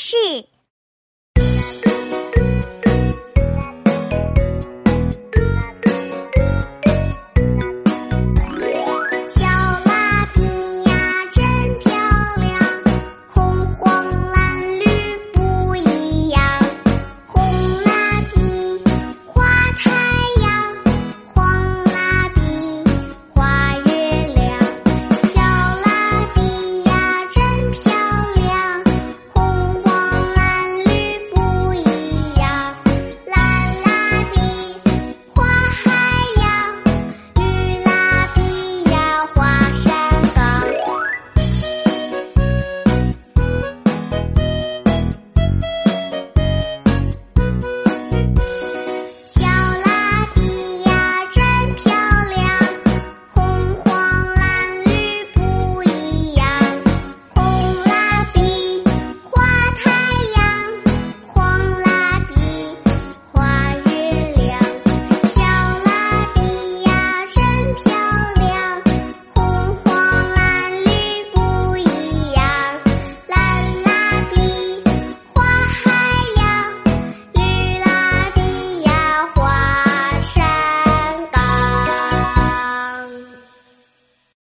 [0.00, 0.16] 是